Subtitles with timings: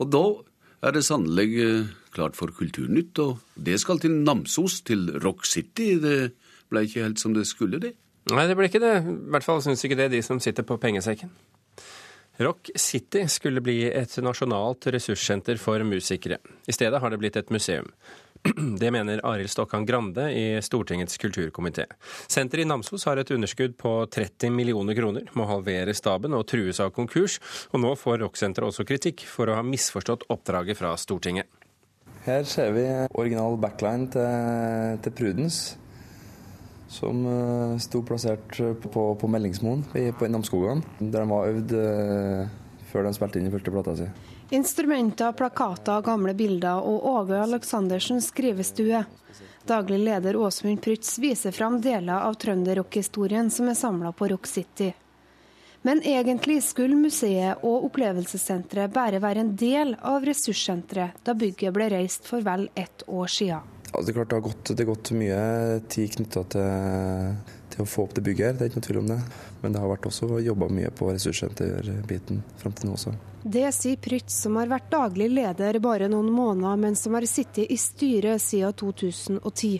[0.00, 0.24] Og da
[0.88, 5.92] er det sannelig eh, klart for Kulturnytt, og det skal til Namsos, til Rock City.
[6.00, 6.32] Det
[6.72, 7.94] ble ikke helt som det skulle, det.
[8.30, 8.94] Nei, det ble ikke det.
[9.00, 11.32] I hvert fall syns ikke det de som sitter på pengesekken.
[12.40, 16.38] Rock City skulle bli et nasjonalt ressurssenter for musikere.
[16.64, 17.90] I stedet har det blitt et museum.
[18.80, 21.84] Det mener Arild Stokkan Grande i Stortingets kulturkomité.
[22.26, 26.80] Senteret i Namsos har et underskudd på 30 millioner kroner, må halvere staben og trues
[26.80, 27.38] av konkurs.
[27.74, 31.50] Og nå får rocksenteret også kritikk for å ha misforstått oppdraget fra Stortinget.
[32.24, 32.86] Her ser vi
[33.16, 35.76] original backline til, til Prudence
[36.90, 39.84] som uh, sto plassert på, på Meldingsmoen
[40.18, 42.59] på Namsskogan, der de var øvd uh,
[42.90, 44.08] før de spilte inn i første plata si.
[44.56, 49.04] Instrumenter, plakater, gamle bilder og Åge Aleksandersens skrivestue.
[49.68, 54.90] Daglig leder Åsmund Prytz viser fram deler av trønderrockhistorien som er samla på Rock City.
[55.82, 61.86] Men egentlig skulle museet og opplevelsessenteret bare være en del av ressurssenteret da bygget ble
[61.94, 63.76] reist for vel ett år siden.
[63.90, 65.40] Ja, det, klart det, har gått, det har gått mye
[65.90, 69.00] tid knytta til, til, å få opp det bygget her, det er ikke noe tvil
[69.02, 69.18] om det.
[69.60, 73.14] Men det har vært også jobba mye på ressurssenterbiten fram til nå også.
[73.40, 77.70] Det sier Prytz, som har vært daglig leder bare noen måneder, men som har sittet
[77.70, 79.78] i styret siden 2010.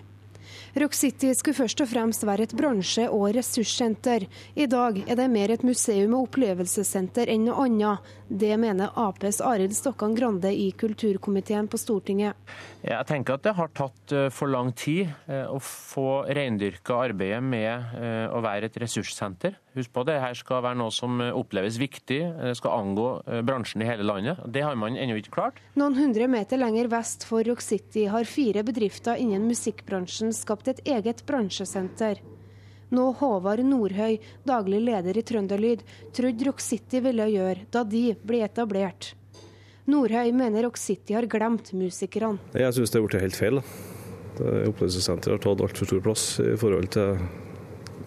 [0.79, 4.27] Rock City skulle først og fremst være et bransje- og ressurssenter.
[4.55, 8.11] I dag er det mer et museum og opplevelsessenter enn noe annet.
[8.31, 12.39] Det mener Aps Arild Stokkan Grande i kulturkomiteen på Stortinget.
[12.87, 17.43] Jeg tenker at det har tatt eh, for lang tid eh, å få reindyrka arbeidet
[17.43, 19.59] med eh, å være et ressurssenter.
[19.77, 23.07] Husk på det her skal være noe som oppleves viktig, det skal angå
[23.47, 24.41] bransjen i hele landet.
[24.51, 25.61] Det har man ennå ikke klart.
[25.79, 30.83] Noen hundre meter lenger vest for Rock City har fire bedrifter innen musikkbransjen skapt et
[30.91, 32.19] eget bransjesenter.
[32.91, 35.85] Nå Håvard Nordhøy, daglig leder i Trønderlyd,
[36.17, 39.13] trodde Rock City ville gjøre da de ble etablert.
[39.91, 42.43] Nordhøy mener Rock City har glemt musikerne.
[42.59, 43.63] Jeg syns det er blitt helt feil.
[44.41, 47.23] Opplevelsessenteret har tatt altfor stor plass i forhold til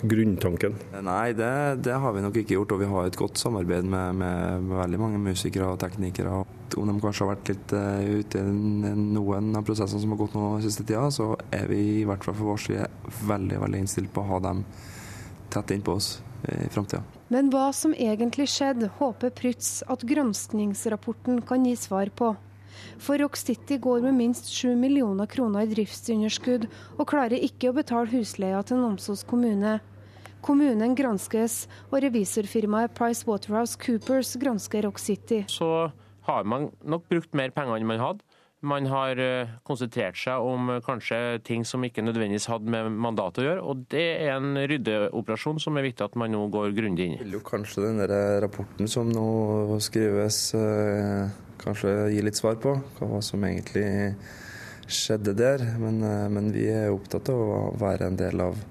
[0.04, 0.76] grunntanken.
[1.06, 1.52] Nei, det,
[1.86, 2.76] det, har vi nok ikke gjort.
[2.76, 6.44] Og vi har et godt samarbeid med, med, med veldig mange musikere og teknikere.
[6.74, 10.38] Om de kanskje har vært litt uh, ute i noen av prosessene som har gått
[10.38, 12.88] nå siste tida, så er vi i hvert fall for vår side
[13.30, 14.64] veldig, veldig innstilt på å ha dem
[15.54, 16.16] tett innpå oss
[16.50, 17.04] i framtida.
[17.32, 22.34] Men hva som egentlig skjedde, håper Prytz at granskningsrapporten kan gi svar på.
[23.02, 27.78] For Rock City går med minst 7 millioner kroner i driftsunderskudd, og klarer ikke å
[27.78, 29.80] betale husleia til Namsos kommune.
[30.44, 35.44] Kommunen granskes, og revisorfirmaet Price Waterhouse Coopers gransker Rock City.
[35.48, 35.90] Så
[36.28, 38.26] har man nok brukt mer penger enn man hadde.
[38.64, 43.44] Man har eh, konsentrert seg om eh, kanskje ting som ikke nødvendigvis hadde med mandatet
[43.44, 43.64] å gjøre.
[43.68, 47.22] Og det er en ryddeoperasjon som er viktig at man nå går grundig inn i.
[47.26, 51.28] Vil jo kanskje den der rapporten som nå skrives, eh,
[51.64, 54.16] kanskje gi litt svar på hva som egentlig
[54.88, 55.68] skjedde der.
[55.84, 56.00] Men,
[56.32, 58.64] men vi er opptatt av å være en del av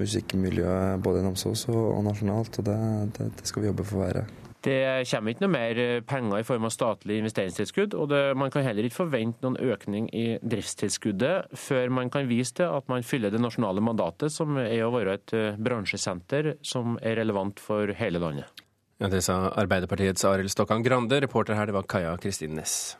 [0.00, 2.78] musikkmiljøet både i Namsos og nasjonalt, og det,
[3.18, 4.24] det, det skal vi jobbe for å være.
[4.62, 8.52] Det kommer ikke noe mer eh, penger i form av statlig investeringstilskudd, og det, man
[8.54, 13.02] kan heller ikke forvente noen økning i driftstilskuddet før man kan vise til at man
[13.06, 17.90] fyller det nasjonale mandatet, som er å være et eh, bransjesenter som er relevant for
[17.98, 18.62] hele landet.
[19.02, 21.18] Ja, Det sa Arbeiderpartiets Arild Stokkan Grande.
[21.24, 22.94] Reporter her det var Kaja Kristin Næss.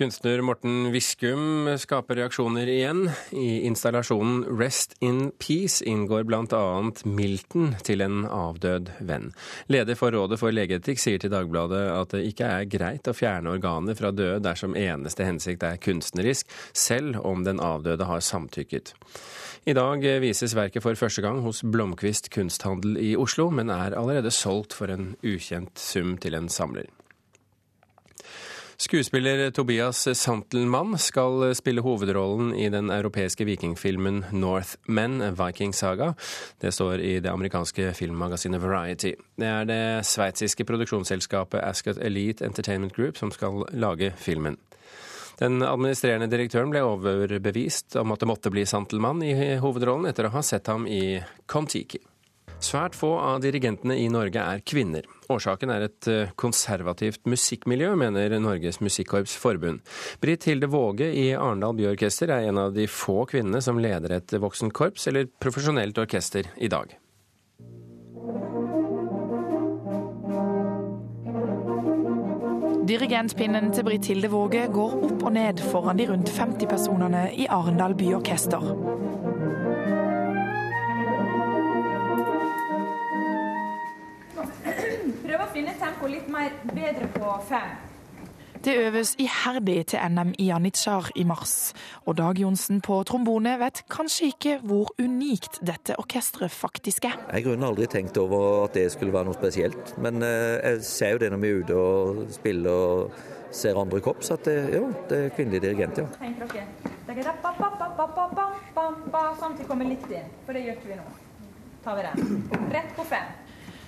[0.00, 3.02] Kunstner Morten Viskum skaper reaksjoner igjen.
[3.36, 6.60] I installasjonen Rest in Peace inngår bl.a.
[7.04, 9.26] Milton til en avdød venn.
[9.68, 13.52] Leder for Rådet for legeetikk sier til Dagbladet at det ikke er greit å fjerne
[13.52, 18.94] organer fra døde dersom eneste hensikt er kunstnerisk, selv om den avdøde har samtykket.
[19.68, 24.32] I dag vises verket for første gang hos Blomkvist kunsthandel i Oslo, men er allerede
[24.32, 26.88] solgt for en ukjent sum til en samler.
[28.80, 36.14] Skuespiller Tobias Santelmann skal spille hovedrollen i den europeiske vikingfilmen Northmen, Viking Saga.
[36.60, 39.12] Det står i det amerikanske filmmagasinet Variety.
[39.36, 44.56] Det er det sveitsiske produksjonsselskapet Ascot Elite Entertainment Group som skal lage filmen.
[45.36, 50.32] Den administrerende direktøren ble overbevist om at det måtte bli Santelmann i hovedrollen etter å
[50.38, 52.00] ha sett ham i Kon-Tiki.
[52.60, 55.06] Svært få av dirigentene i Norge er kvinner.
[55.32, 59.80] Årsaken er et eh, konservativt musikkmiljø, mener Norges Musikkorps Forbund.
[60.20, 64.36] Britt Hilde Våge i Arendal Byorkester er en av de få kvinnene som leder et
[64.36, 66.92] voksenkorps eller profesjonelt orkester i dag.
[72.90, 77.48] Dirigentpinnen til Britt Hilde Våge går opp og ned foran de rundt 50 personene i
[77.48, 78.64] Arendal Byorkester.
[86.00, 87.78] Finne litt mer bedre på fem.
[88.60, 91.72] Det øves iherdig til NM i janitsjar i mars,
[92.04, 97.16] og Dag Johnsen på trombone vet kanskje ikke hvor unikt dette orkesteret faktisk er.
[97.32, 101.16] Jeg har aldri tenkt over at det skulle være noe spesielt, men eh, jeg ser
[101.16, 103.10] jo det når vi er ute og spiller og
[103.50, 106.06] ser andre korps, at det, jo, det er kvinnelig dirigent, ja.
[106.20, 106.68] Tenk dere.
[109.40, 111.12] Samtidig kommer litt inn, for det gjør ikke vi nå.
[111.80, 112.42] Tar vi den.
[112.76, 113.39] Rett på fem.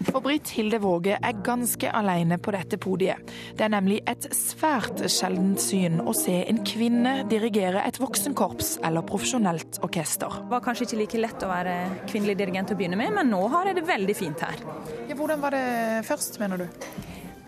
[0.08, 3.30] For Britt Hilde Våge er ganske alene på dette podiet.
[3.54, 9.06] Det er nemlig et svært sjeldent syn å se en kvinne dirigere et voksenkorps eller
[9.06, 10.40] profesjonelt orkester.
[10.42, 11.76] Det var kanskje ikke like lett å være
[12.10, 14.64] kvinnelig dirigent å begynne med, men nå har jeg det veldig fint her.
[15.10, 15.66] Ja, hvordan var det
[16.08, 16.86] først, mener du?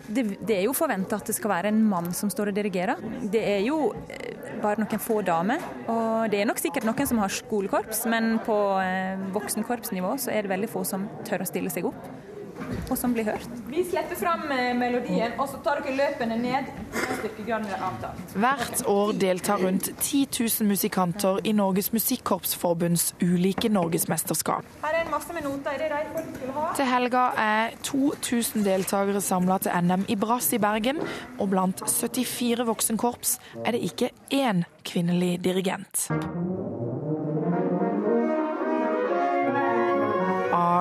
[0.05, 3.01] Det, det, er jo forventa at det skal være en mann som står og dirigerer.
[3.33, 5.63] Det er jo eh, bare noen få damer.
[5.89, 10.45] Og det er nok sikkert noen som har skolekorps, men på eh, voksenkorpsnivå så er
[10.45, 12.05] det veldig få som tør å stille seg opp
[12.89, 13.47] og som blir hørt.
[13.69, 16.69] Vi slipper fram eh, melodien, og så tar dere løpende ned.
[18.35, 24.65] Hvert år deltar rundt 10 000 musikanter i Norges Musikkorpsforbunds ulike norgesmesterskap.
[24.83, 25.01] Er.
[25.95, 26.75] Er?
[26.75, 31.01] Til helga er 2000 deltakere samla til NM i brass i Bergen,
[31.39, 36.07] og blant 74 voksenkorps er det ikke én kvinnelig dirigent.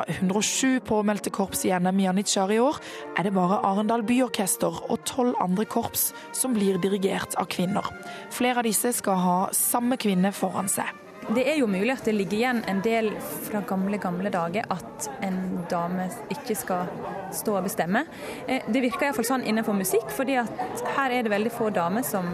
[0.09, 2.81] 107 påmeldte korps i NM Janitsjar i år,
[3.19, 7.89] er det bare Arendal Byorkester og tolv andre korps som blir dirigert av kvinner.
[8.35, 10.91] Flere av disse skal ha samme kvinne foran seg.
[11.25, 13.09] Det er jo mulig at det ligger igjen en del
[13.47, 15.39] fra gamle, gamle dager at en
[15.71, 16.91] dame ikke skal
[17.33, 18.05] stå og bestemme.
[18.45, 22.05] Eh, det virker iallfall sånn innenfor musikk, fordi at her er det veldig få damer
[22.05, 22.29] som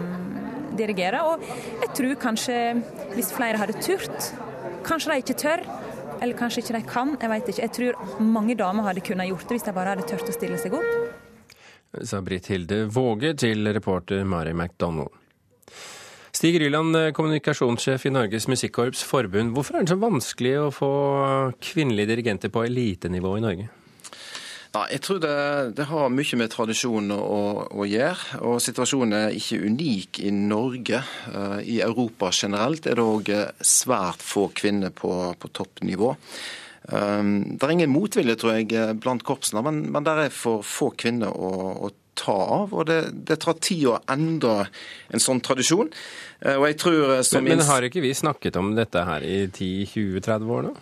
[0.75, 1.23] dirigerer.
[1.23, 1.45] Og
[1.85, 2.57] jeg tror kanskje
[3.15, 4.31] hvis flere hadde turt,
[4.83, 5.63] kanskje de ikke tør,
[6.21, 7.63] eller kanskje ikke de kan, jeg vet ikke.
[7.65, 10.59] Jeg tror mange damer hadde kunnet gjort det hvis de bare hadde turt å stille
[10.61, 11.17] seg opp.
[12.07, 15.11] Sa Britt Hilde Våge til reporter Mari McDonald.
[16.31, 19.51] Stig Ryland, kommunikasjonssjef i Norges Musikkorps Forbund.
[19.51, 20.91] Hvorfor er det så vanskelig å få
[21.59, 23.67] kvinnelige dirigenter på elitenivå i Norge?
[24.71, 25.35] Nei, Jeg tror det,
[25.75, 28.39] det, har mye med tradisjon å, å, gjøre.
[28.47, 31.01] og Situasjonen er ikke unik i Norge.
[31.27, 36.13] Uh, I Europa generelt er det òg svært få kvinner på, på toppnivå.
[36.87, 40.93] Um, det er ingen motvilje, tror jeg, blant korpsene, men, men det er for få
[40.95, 41.51] kvinner å,
[41.87, 42.71] å ta av.
[42.71, 44.69] og det, det, tar tid å endre
[45.11, 45.91] en sånn tradisjon.
[46.39, 49.43] Uh, og jeg tror som Men, men har ikke vi snakket om dette her i
[49.51, 50.73] 10-20-30 år nå?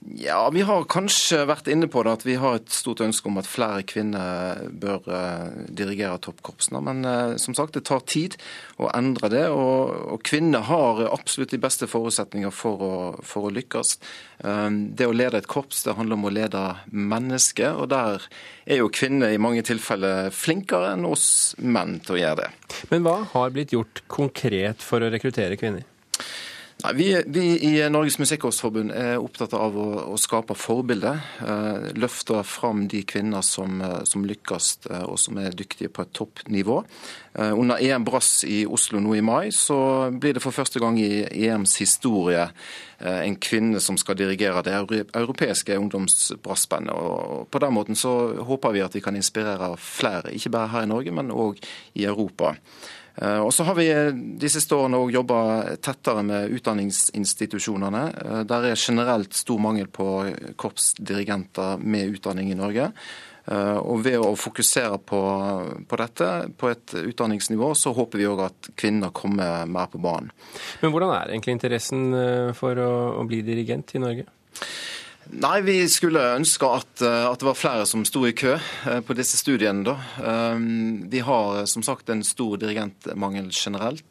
[0.00, 3.40] Ja, Vi har kanskje vært inne på det at vi har et stort ønske om
[3.40, 6.80] at flere kvinner bør uh, dirigere toppkorpsene.
[6.86, 8.36] Men uh, som sagt, det tar tid
[8.78, 9.44] å endre det.
[9.50, 12.94] Og, og kvinner har absolutt de beste forutsetninger for å,
[13.26, 13.96] for å lykkes.
[14.44, 16.64] Um, det å lede et korps det handler om å lede
[16.94, 18.22] mennesker, og der
[18.68, 22.50] er jo kvinner i mange tilfeller flinkere enn oss menn til å gjøre det.
[22.92, 25.86] Men hva har blitt gjort konkret for å rekruttere kvinner?
[26.78, 31.16] Nei, vi, vi, i Norges Musikkårsforbund er opptatt av å, å skape forbilder.
[31.42, 36.04] Eh, løfte fram de kvinner som, eh, som, lykkes eh, og som er dyktige på
[36.04, 36.76] et toppnivå.
[37.34, 39.78] Eh, under EM Brass i Oslo nå i mai så
[40.14, 44.76] blir det for første gang i EMs historie eh, en kvinne som skal dirigere det
[45.18, 46.94] europeiske ungdomsbrassbandet.
[46.94, 48.14] Og på den måten så
[48.46, 51.58] håper vi at vi kan inspirere flere, ikke bare her i Norge, men òg
[51.98, 52.54] i Europa.
[53.22, 55.38] Eh, og så har vi eh, de siste årene òg jobba
[55.82, 58.02] tettere med utdanningsinstitusjonene.
[58.24, 60.06] Eh, der er generelt stor mangel på
[60.60, 62.92] korpsdirigenter med utdanning i Norge.
[63.48, 65.18] Og ved å fokusere på,
[65.88, 66.26] på, dette
[66.60, 70.28] på et utdanningsnivå, så håper vi òg at kvinner kommer mer på banen.
[70.82, 72.10] Men hvordan er egentlig interessen
[72.58, 74.26] for å, å bli dirigent i Norge?
[75.28, 79.00] Nei, vi skulle ønske at, eh, at, det var flere som sto i kø eh,
[79.04, 79.84] på disse studiene.
[79.84, 79.96] da.
[80.24, 80.62] Eh,
[81.12, 84.04] vi har som sagt en stor dirigentmangel generelt.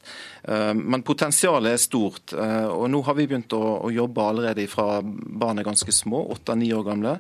[0.48, 2.32] Men potensialet er stort.
[2.32, 6.70] Og nå har vi begynt å, å jobbe allerede fra barn er ganske små, åtte-ni
[6.72, 7.18] år gamle,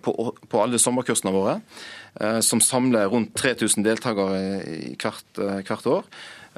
[0.00, 0.14] på,
[0.48, 1.58] på, alle sommerkursene våre.
[2.40, 6.08] Som samler rundt 3000 deltakere hvert, hvert år.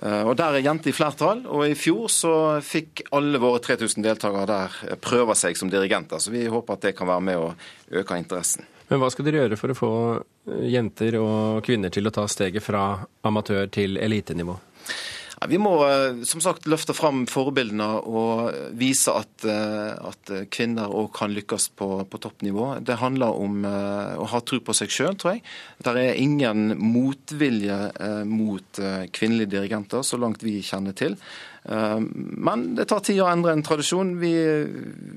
[0.03, 2.35] Eh, og Der er jenter i flertall, og i fjor så
[2.65, 6.21] fikk alle våre 3000 deltakere der prøve seg som dirigenter.
[6.21, 7.53] Så vi håper at det kan være med å
[8.03, 8.67] øke interessen.
[8.89, 9.93] Men hva skal dere gjøre for å få
[10.71, 14.55] jenter og kvinner til å ta steget fra amatør til elitenivå?
[15.47, 15.73] Vi må
[16.25, 22.21] som sagt løfte fram forbildene og vise at, at kvinner òg kan lykkes på, på,
[22.25, 22.71] toppnivå.
[22.81, 25.43] Det handler om å ha tro på seg sjøl, tror jeg.
[25.85, 27.77] Det er ingen motvilje
[28.25, 28.81] mot
[29.13, 31.19] kvinnelige dirigenter, så langt vi kjenner til.
[31.69, 34.15] Eh, men det tar tid å endre en tradisjon.
[34.21, 34.33] Vi,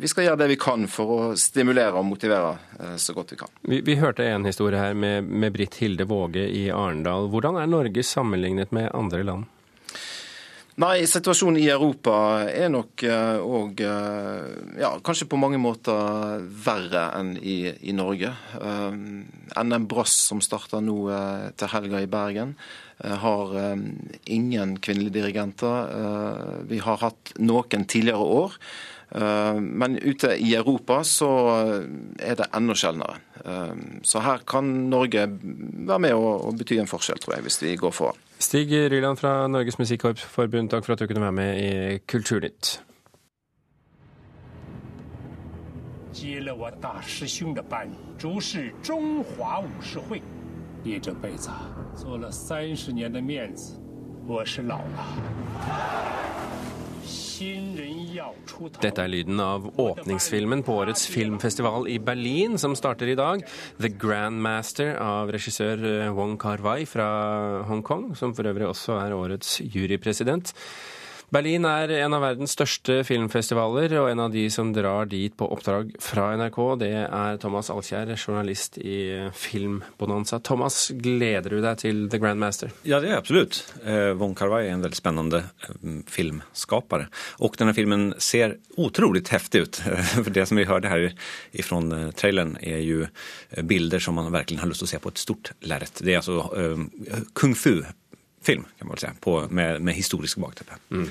[0.01, 3.39] vi, skal gjøre det vi kan for å stimulere og motivere eh, så godt vi
[3.43, 3.53] kan.
[3.61, 7.29] Vi, vi hørte en historie her med, med Britt Hilde Våge i Arendal.
[7.33, 9.55] Hvordan er Norge sammenlignet med andre land?
[10.79, 12.13] Nei, situasjonen i Europa
[12.47, 14.45] er nok òg uh,
[14.79, 17.57] ja, kanskje på mange måter verre enn i,
[17.91, 18.31] i Norge.
[18.55, 18.95] Uh,
[19.59, 21.01] NM Brass som starter nå
[21.59, 22.55] til helga i Bergen.
[23.03, 23.77] Eh, har eh,
[24.23, 25.77] ingen kvinnelige dirigenter.
[25.99, 28.57] Eh, vi har hatt noen tidligere år.
[29.09, 31.29] Men ute i Europa så
[32.19, 33.15] er det enda sjeldnere.
[34.05, 35.23] Så her kan Norge
[35.89, 38.19] være med og bety en forskjell, tror jeg, hvis vi går foran.
[38.39, 42.79] Stig Ryland fra Norges Musikkorpsforbund, takk for at du kunne være med i Kulturnytt.
[46.19, 46.39] 接
[57.39, 63.45] Dette er lyden av åpningsfilmen på årets filmfestival i Berlin, som starter i dag.
[63.79, 69.61] 'The Grandmaster' av regissør eh, Wong Kar-wai fra Hongkong, som for øvrig også er årets
[69.63, 70.51] jurypresident.
[71.29, 75.45] Berlin er en av verdens største filmfestivaler, og en av de som drar dit på
[75.53, 80.39] oppdrag fra NRK, det er Thomas Alkjær, journalist i Filmbonanza.
[80.41, 82.73] Thomas, gleder du deg til The Grandmaster?
[82.81, 83.61] Ja, det er absolutt.
[83.83, 85.43] Eh, Von Carvai er en veldig spennende
[86.09, 86.17] filmskaper.
[86.19, 87.07] filmskapare.
[87.45, 89.81] Og denne filmen ser utrolig heftig ut.
[90.25, 91.11] For det som vi hørte her
[91.61, 93.05] fra eh, traileren, er jo
[93.69, 96.01] bilder som man virkelig har lyst til å se på et stort lerret.
[96.01, 97.83] Det er altså kung fu
[98.41, 100.77] film, kan man vel si, på, med, med, historisk bakteppe.
[100.95, 101.07] Mm.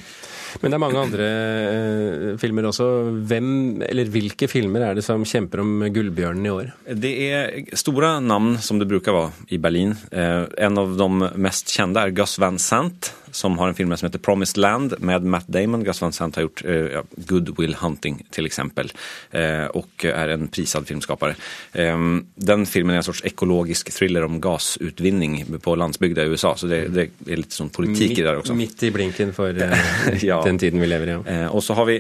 [0.63, 2.87] Men det er mange andre eh, filmer også.
[3.29, 3.51] Hvem,
[3.85, 6.73] eller hvilke filmer er det som kjemper om Gullbjørnen i år?
[6.97, 9.95] Det er store navn, som det bruker være i Berlin.
[10.11, 14.07] Eh, en av de mest kjente er Gus Van Sant, som har en film som
[14.07, 15.85] heter 'Promised Land' med Matt Damon.
[15.85, 18.91] Gus Van Sant har gjort eh, ja, 'Good Will Hunting', til eksempel,
[19.31, 21.37] eh, og er en prisad filmskapare.
[21.73, 21.97] Eh,
[22.35, 26.81] den filmen er en sorts ekologisk thriller om gassutvinning på landsbygda i USA, så det,
[26.95, 28.57] det er litt sånn politikk i det også.
[28.57, 30.43] Midt i blinken eh, ja.
[30.45, 31.19] den tiden vi lever i.
[31.19, 31.49] Ja.
[31.51, 31.99] Og så har vi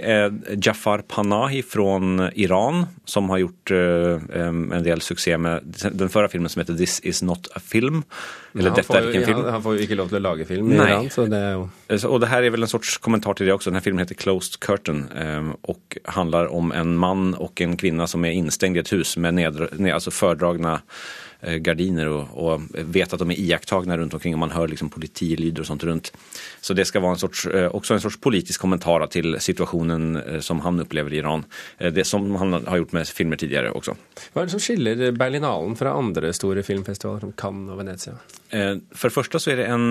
[0.62, 1.99] Jafar Panahi fra
[2.35, 7.23] Iran, som har gjort en del suksess med den forrige filmen som heter 'This Is
[7.23, 8.04] Not A Film'.
[8.58, 9.44] Eller, dette er ikke en film.
[9.54, 10.88] Han får jo ikke lov til å lage film i Nei.
[10.90, 13.54] Iran, så det er jo Og det her er vel en sorts kommentar til det
[13.54, 13.70] også.
[13.70, 15.06] Denne filmen heter 'Closed Curtain'
[15.62, 19.34] og handler om en mann og en kvinne som er innestengt i et hus med
[19.38, 21.27] ned, ned, altså Eh,
[21.62, 25.62] gardiner og, og, vet at de er iakttagna rundt omkring, og man hører liksom politilyder
[25.62, 26.11] og sånt rundt.
[26.61, 30.40] Så det skal være en sorts, eh, også en sorts politisk kommentar til situasjonen eh,
[30.45, 31.47] som han opplever i Iran.
[31.78, 33.95] Det som han har gjort med filmer tidligere også.
[34.33, 38.16] Hva er det som skiller Berlinalen fra andre store filmfestivaler som Cannes og Venezia?
[38.49, 39.88] For det første så er det en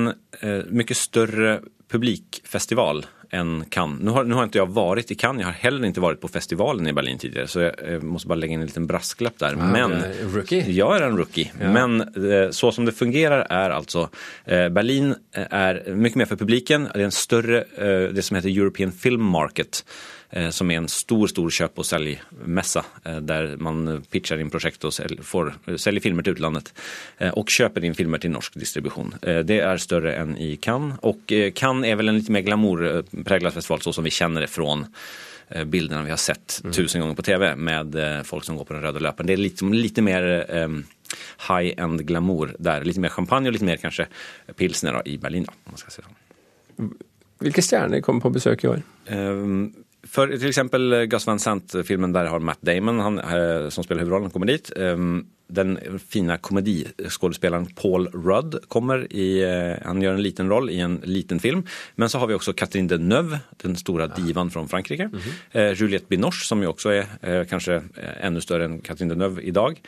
[0.74, 1.60] mye større
[1.92, 4.02] publikfestival enn Cannes.
[4.04, 6.32] Nå har, nå har, ikke jeg vært i Cannes, jeg har heller ikke vært på
[6.32, 9.58] festivalen i Berlin tidligere, så jeg må bare legge inn en liten brasklapp der.
[9.60, 9.98] Ja, Men,
[10.34, 10.64] rookie?
[10.68, 11.52] Jeg er en rookie.
[11.60, 11.72] Ja.
[11.76, 14.08] Men eh, så som det fungerer er altså
[14.46, 16.90] eh, Berlin er mye mer for publiken.
[16.92, 19.84] Det er en større, eh, det som heter European Film Market.
[20.30, 24.84] Eh, som er en stor stor kjøp- og selgmesse, eh, der man pitcher inn prosjekt
[24.84, 24.92] og
[25.24, 26.74] får, selger filmer til utlandet.
[27.20, 29.16] Eh, og kjøper inn filmer til norsk distribusjon.
[29.22, 31.00] Det er større enn i Cannes.
[31.04, 34.68] Og Cannes er vel en litt mer glamourpreget festival, sånn som vi kjenner det fra
[35.48, 36.74] bildene vi har sett mm.
[36.76, 39.28] tusen ganger på TV med folk som går på den røde løperen.
[39.28, 40.84] Det er litt, litt mer um,
[41.48, 42.84] high end glamour der.
[42.84, 44.10] Litt mer champagne og litt mer kanskje
[44.60, 45.48] pilsner i Berlin.
[45.48, 46.92] Da, om man skal si sånn.
[47.40, 48.84] Hvilke stjerner kommer på besøk i år?
[49.08, 49.72] Um,
[50.12, 54.32] for til eksempel Gus Van Sant-filmen der har Matt Damon, han, eh, som spiller hovedrollen,
[54.34, 54.72] kommer dit.
[54.78, 60.82] Um, den fine komediskuespilleren Paul Rudd kommer i eh, Han gjør en liten roll i
[60.84, 61.64] en liten film.
[61.96, 65.08] Men så har vi også Catherine Deneuve, den store divaen fra Frankrike.
[65.08, 65.74] Mm -hmm.
[65.80, 66.90] Juliette Binoche, som jo også
[67.22, 67.82] er kanskje
[68.22, 69.80] enda større enn Catherine Deneuve i dag.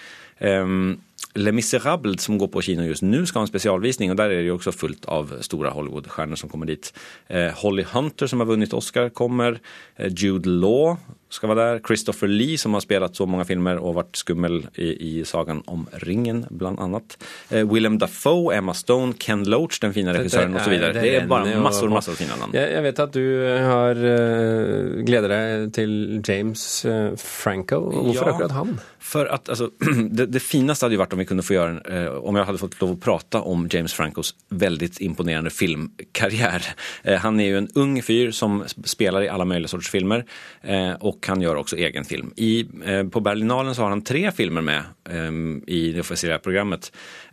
[1.38, 4.12] Le Miserable som går på kino just nå, skal ha en spesialvisning.
[4.12, 6.92] og Der er det jo også fullt av store Hollywood-stjerner som kommer dit.
[7.30, 9.60] Eh, Holly Hunter, som har vunnet Oscar, kommer.
[9.98, 10.98] Eh, Jude Law
[11.30, 11.82] skal være der.
[11.86, 15.86] Christopher Lee, som har spilt så mange filmer og vært skummel i, i sagaen om
[16.06, 17.16] Ringen, blant annet.
[17.54, 20.74] Eh, Willem Dafoe, Emma Stone, Ken Loach, den fine regissøren osv.
[20.74, 22.56] Det, det, det er bare masser, masser fine navn.
[22.58, 23.26] Jeg, jeg, vet at du
[23.70, 25.94] har uh, gleder deg til
[26.26, 27.84] James uh, Franco.
[27.94, 28.34] Hvorfor ja.
[28.34, 28.74] akkurat han?
[29.10, 29.70] For at, altså,
[30.18, 32.48] det, det fineste hadde jo vært å om vi kunne få gjøre, eh, om jeg
[32.48, 36.76] hadde fått lov å prate om James Francos veldig imponerende filmkarriere.
[37.04, 40.26] Eh, han er jo en ung fyr som spiller i alle mulige sorters filmer,
[40.62, 42.32] eh, og han gjør også egen film.
[42.36, 42.66] I,
[43.10, 46.90] på Berlinalen så har han tre filmer med i det offisielle programmet.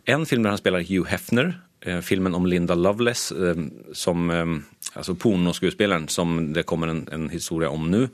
[0.07, 1.57] En film der han spiller Hugh Hefner,
[2.05, 3.33] filmen om Linda Loveless,
[3.93, 4.31] som,
[4.93, 8.07] altså pornoskuespilleren som det kommer en, en historie om nå.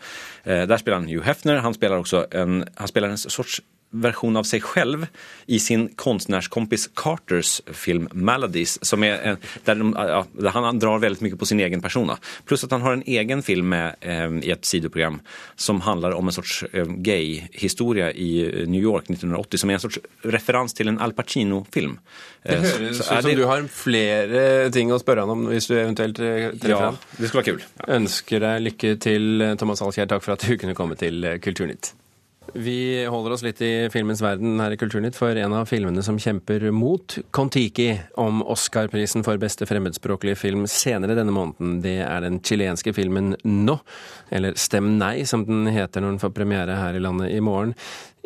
[0.45, 1.61] Der spiller han Hugh Hefner.
[1.63, 3.61] Han spiller også en, han spiller en sorts
[3.93, 5.07] versjon av seg selv
[5.45, 10.23] i sin konstnärskompis Carters film 'Maladies', som er, der, ja,
[10.53, 12.11] han drar veldig mye på sin egen person.
[12.45, 15.21] Pluss at han har en egen film med, eh, i et sidoprogram
[15.55, 19.99] som handler om en sorts eh, gay-historie i New York 1980, som er en sorts
[20.23, 21.97] referans til en Al Pacino-film.
[22.43, 23.35] Det eh, høres ut som det...
[23.39, 27.01] du har flere ting å spørre han om hvis du eventuelt eh, treffer ja, ham.
[27.17, 27.67] Det skulle være kul.
[27.79, 27.89] Ja.
[27.99, 30.09] Ønsker deg lykke til, Thomas Alkjær.
[30.15, 31.93] Takk for at du kunne komme til Kulturnytt.
[32.51, 36.19] Vi holder oss litt i filmens verden her i Kulturnytt, for en av filmene som
[36.21, 37.87] kjemper mot Kon-Tiki
[38.19, 43.79] om Oscar-prisen for beste fremmedspråklige film senere denne måneden, det er den chilenske filmen No,
[44.29, 47.73] eller Stem nei, som den heter når den får premiere her i landet i morgen.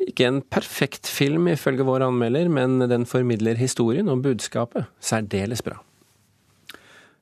[0.02, 5.78] Ikke en perfekt film ifølge vår anmelder, men den formidler historien og budskapet særdeles bra.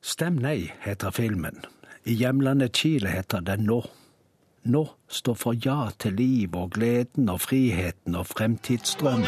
[0.02, 1.62] Stem nei heter filmen.
[2.06, 3.84] I hjemlandet Chile heter den Nå
[4.66, 9.26] nå står for ja til liv og gleden og friheten og fremtidsdrømmen.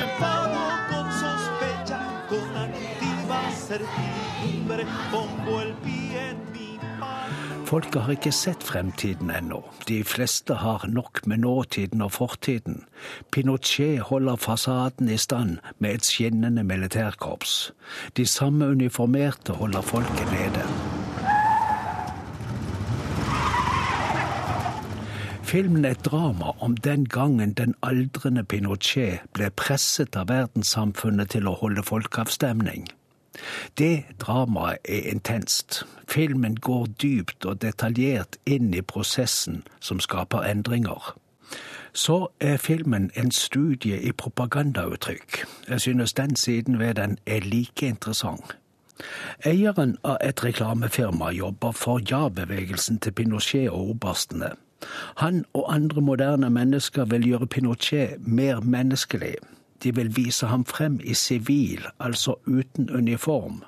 [7.68, 9.59] Folket har ikke sett fremtiden ennå.
[9.88, 12.85] De fleste har nok med nåtiden og fortiden.
[13.30, 17.73] Pinochet holder fasaden i stand med et skinnende militærkorps.
[18.16, 20.64] De samme uniformerte holder folket nede.
[25.48, 31.48] Filmen er et drama om den gangen den aldrende Pinochet ble presset av verdenssamfunnet til
[31.48, 32.84] å holde folkeavstemning.
[33.80, 35.86] Det dramaet er intenst.
[36.04, 41.14] Filmen går dypt og detaljert inn i prosessen som skaper endringer.
[41.96, 45.46] Så er filmen en studie i propagandauttrykk.
[45.70, 48.58] Jeg synes den siden ved den er like interessant.
[49.48, 54.58] Eieren av et reklamefirma jobber for ja-bevegelsen til Pinochet og oberstene.
[55.16, 59.35] Han og andre moderne mennesker vil gjøre Pinochet mer menneskelig.
[59.82, 63.62] De vil vise ham frem i sivil, altså uten uniform.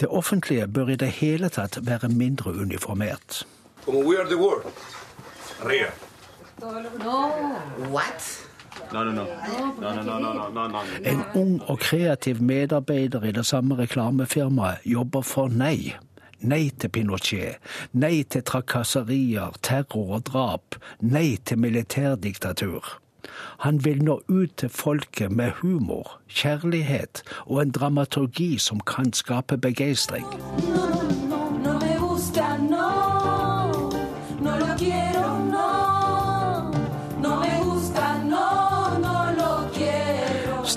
[0.00, 3.46] Det offentlige bør i det hele tatt være mindre uniformert.
[11.04, 15.94] En ung og kreativ medarbeider i det samme reklamefirmaet jobber for Nei.
[16.40, 17.58] Nei til Pinochet.
[17.92, 20.76] Nei til trakasserier, terror og drap.
[21.02, 22.98] Nei til militærdiktatur.
[23.66, 29.58] Han vil nå ut til folket med humor, kjærlighet og en dramaturgi som kan skape
[29.58, 30.26] begeistring.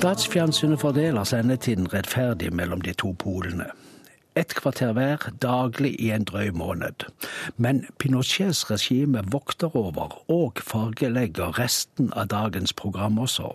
[0.02, 3.70] Statsfjernsynet fordeler sendetiden rettferdig mellom de to polene
[4.36, 7.06] ett kvarter hver daglig i en drøy måned.
[7.58, 13.52] Men Pinochets regime vokter over og fargelegger resten av dagens program også.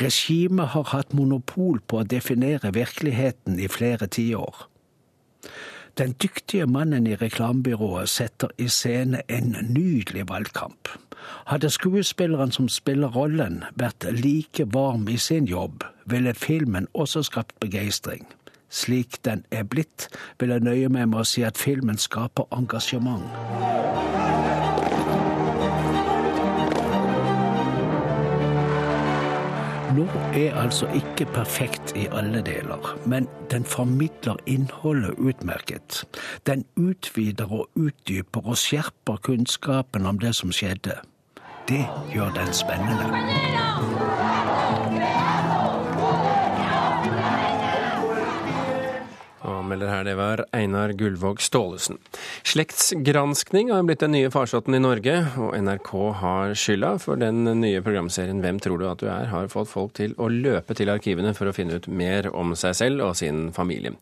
[0.00, 4.66] Regimet har hatt monopol på å definere virkeligheten i flere tiår.
[5.96, 10.90] Den dyktige mannen i reklamebyrået setter i scene en nydelig valgkamp.
[11.48, 17.56] Hadde skuespilleren som spiller rollen vært like varm i sin jobb, ville filmen også skapt
[17.62, 18.26] begeistring
[18.74, 20.08] slik den er blitt,
[20.40, 23.30] vil jeg nøye meg med å si at filmen skaper engasjement.
[29.94, 36.02] Nå er altså ikke perfekt i alle deler, men den formidler innholdet utmerket.
[36.46, 40.98] Den utvider og utdyper og skjerper kunnskapen om det som skjedde.
[41.68, 44.13] Det gjør den spennende.
[49.74, 51.96] Anmelder her, det var Einar Gullvåg Staalesen.
[52.46, 57.82] Slektsgranskning har blitt den nye farsotten i Norge, og NRK har skylda for den nye
[57.82, 59.26] programserien Hvem tror du at du er?
[59.32, 62.78] har fått folk til å løpe til arkivene for å finne ut mer om seg
[62.78, 63.96] selv og sin familie.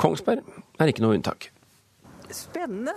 [0.00, 0.40] Kongsberg
[0.80, 1.50] er ikke noe unntak.
[2.34, 2.94] Spennende.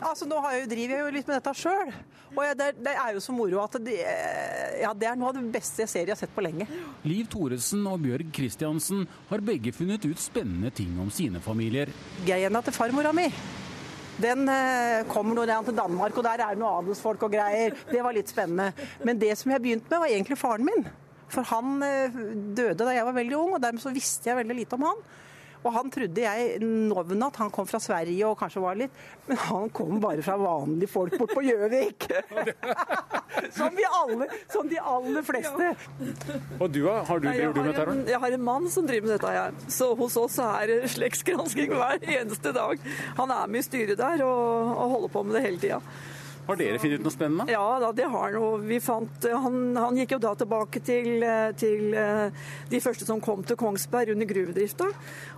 [0.00, 1.92] Altså, nå jeg jo, driver jeg jo litt med dette sjøl.
[2.34, 3.96] Og jeg, det, det, er jo så moro at det,
[4.82, 6.66] ja, det er noe av det beste jeg ser jeg har sett på lenge.
[7.08, 11.92] Liv Thoresen og Bjørg Kristiansen har begge funnet ut spennende ting om sine familier.
[12.28, 13.30] Geina til farmora mi.
[14.16, 17.76] Den eh, kommer nå ned til Danmark, og der er det noe adelsfolk og greier.
[17.90, 18.70] Det var litt spennende.
[19.04, 20.86] Men det som jeg begynte med, var egentlig faren min.
[21.32, 22.16] For han eh,
[22.56, 25.02] døde da jeg var veldig ung, og dermed så visste jeg veldig lite om han.
[25.66, 29.40] Og han trodde jeg navnet at han kom fra Sverige og kanskje var litt Men
[29.42, 32.06] han kom bare fra vanlige folk bort på Gjøvik.
[33.56, 35.72] som, vi alle, som de aller fleste.
[36.60, 38.02] Og du, har du, Nei, driver du med terror?
[38.06, 39.56] jeg har en mann som driver med dette her.
[39.72, 42.86] Så hos oss er det slektsgransking hver eneste dag.
[43.18, 45.82] Han er med i styret der og, og holder på med det hele tida.
[46.46, 47.46] Har dere funnet ut noe spennende?
[47.50, 48.66] Ja da, det har han.
[48.68, 53.22] Vi fant, han, han gikk jo da tilbake til, eh, til eh, de første som
[53.22, 54.86] kom til Kongsberg under gruvedrifta,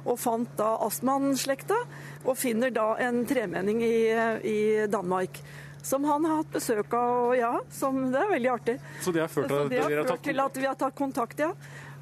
[0.05, 1.79] og fant da Astman-slekta,
[2.27, 3.97] og finner da en tremenning i,
[4.44, 5.40] i Danmark.
[5.88, 8.75] Som han har hatt besøk av, og ja, som, det er veldig artig.
[9.01, 11.40] Så det har ført til det har ført tatt til at vi har tatt kontakt,
[11.40, 11.53] ja.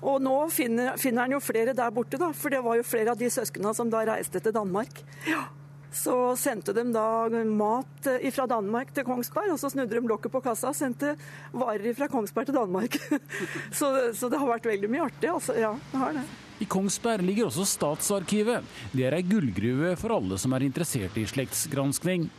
[0.07, 2.33] Og nå finner, finner han jo flere der borte, da.
[2.37, 5.05] For det var jo flere av de søsknene som da reiste til Danmark.
[5.29, 5.45] Ja.
[5.93, 10.43] Så sendte de da mat fra Danmark til Kongsberg, og så snudde de lokket på
[10.45, 11.15] kassa og sendte
[11.53, 12.99] varer fra Kongsberg til Danmark.
[13.79, 15.57] så, så det har vært veldig mye artig, altså.
[15.59, 16.27] Ja, det har det.
[16.57, 18.65] I Kongsberg ligger også Statsarkivet.
[18.97, 22.31] Det er ei gullgruve for alle som er interessert i slektsgranskning.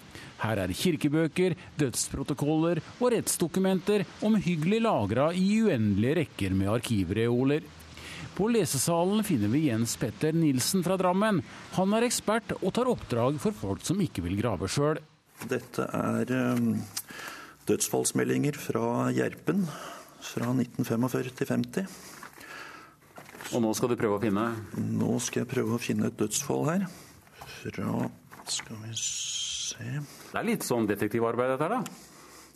[0.42, 7.66] Her er kirkebøker, dødsprotokoller og rettsdokumenter omhyggelig lagra i uendelige rekker med arkivreoler.
[8.38, 11.42] På lesesalen finner vi Jens Petter Nilsen fra Drammen.
[11.78, 15.02] Han er ekspert og tar oppdrag for folk som ikke vil grave sjøl.
[15.50, 16.76] Dette er um,
[17.70, 19.66] dødsfallsmeldinger fra Gjerpen
[20.22, 21.98] fra 1945 til 50.
[23.56, 26.66] Og nå skal du prøve å finne Nå skal jeg prøve å finne et dødsfall
[26.68, 26.88] her.
[27.62, 28.10] Fra
[28.52, 32.04] Skal vi se Det er litt sånn detektivarbeid dette her, da?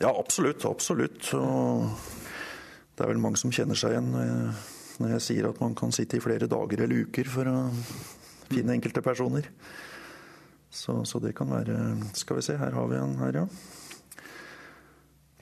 [0.02, 0.66] Ja, absolutt.
[0.66, 1.30] Absolutt.
[1.38, 1.88] Og
[2.98, 4.12] det er vel mange som kjenner seg igjen
[5.02, 7.52] når jeg, sier at man kan sitte i flere dager eller uker for å
[8.52, 9.46] finne enkelte personer.
[10.72, 11.76] Så, så det kan være
[12.16, 13.48] Skal vi se, her har vi en her, ja.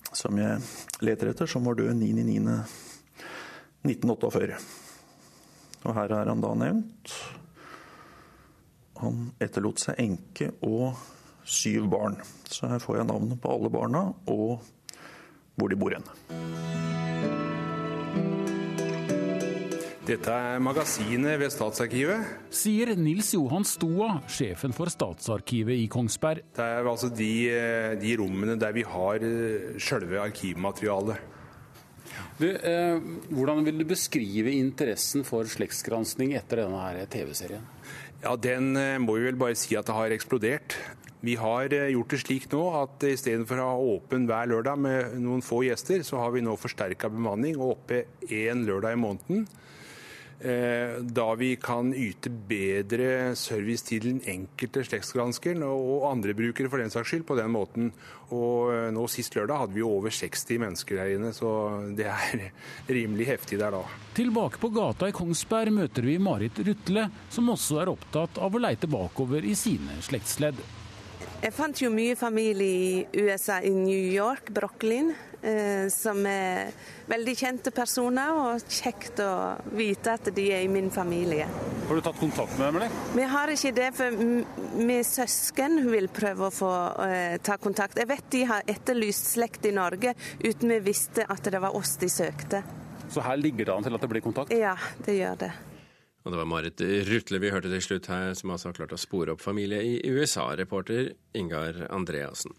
[0.10, 0.58] Som jeg
[1.06, 4.58] leter etter, som var død 9.9.1948.
[5.86, 7.14] Og her er han da nevnt.
[9.00, 10.98] Han etterlot seg enke og
[11.50, 12.16] syv barn.
[12.50, 14.60] Så her får jeg navnet på alle barna og
[15.60, 16.06] hvor de bor hen.
[20.10, 22.30] Dette er magasinet ved Statsarkivet.
[22.50, 26.48] Sier Nils Johan Stoa, sjefen for Statsarkivet i Kongsberg.
[26.58, 27.28] Det er altså de,
[28.02, 31.22] de rommene der vi har eh, sjølve arkivmaterialet.
[32.42, 32.98] Du, eh,
[33.30, 37.70] hvordan vil du beskrive interessen for slektsgransking etter denne TV-serien?
[38.24, 40.74] Ja, Den eh, må vi vel bare si at det har eksplodert.
[41.22, 45.20] Vi har eh, gjort det slik nå at istedenfor å ha åpen hver lørdag med
[45.22, 49.52] noen få gjester, så har vi nå forsterka bemanning og oppe én lørdag i måneden.
[50.40, 56.80] Eh, Da vi kan yte bedre service til den enkelte slektsgranskeren og andre brukere for
[56.80, 57.92] den saks skyld på den måten.
[58.32, 61.52] Og eh, nå Sist lørdag hadde vi over 60 mennesker her inne, så
[61.98, 62.50] det er
[62.96, 63.84] rimelig heftig der da.
[64.16, 68.62] Tilbake på gata i Kongsberg møter vi Marit Rutle, som også er opptatt av å
[68.64, 70.62] leite bakover i sine slektsledd.
[71.40, 75.14] Jeg fant jo mye familie i USA, i New York, Brooklyn,
[75.94, 76.74] som er
[77.10, 79.32] veldig kjente personer, og kjekt å
[79.72, 81.48] vite at de er i min familie.
[81.90, 82.98] Har du tatt kontakt med dem, eller?
[83.16, 84.20] Vi har ikke det, for
[84.90, 86.74] vi søsken vil prøve å få
[87.06, 87.98] eh, ta kontakt.
[87.98, 91.96] Jeg vet de har etterlyst slekt i Norge, uten vi visste at det var oss
[92.02, 92.62] de søkte.
[93.10, 94.54] Så her ligger det an til at det blir kontakt?
[94.54, 94.76] Ja,
[95.08, 95.52] det gjør det.
[96.28, 99.00] Og det var Marit Rutle vi hørte til slutt her, som altså har klart å
[99.00, 100.50] spore opp familie i USA.
[100.60, 102.54] Reporter Ingar Andreassen.